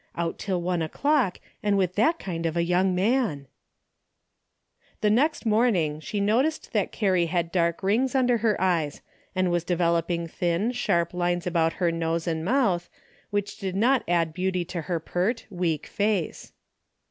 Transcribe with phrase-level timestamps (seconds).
[0.15, 3.45] Out till one o'clock and with that kind of a young man!"
[5.01, 9.03] The next morning she noticed that Carrie had dark rings under her eyes,
[9.35, 12.89] and was devel DAILY BATE, 229 oping thin, sharp lines about her nose and mouth,
[13.29, 16.51] which did not add beauty to her pert, weak face.